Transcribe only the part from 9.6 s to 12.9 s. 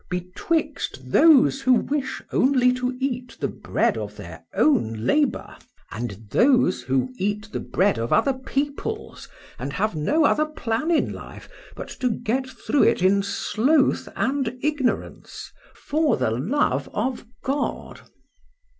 have no other plan in life, but to get through